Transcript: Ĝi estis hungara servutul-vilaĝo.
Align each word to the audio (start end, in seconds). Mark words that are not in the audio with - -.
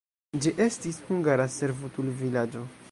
Ĝi 0.45 0.53
estis 0.67 0.97
hungara 1.11 1.47
servutul-vilaĝo. 1.59 2.69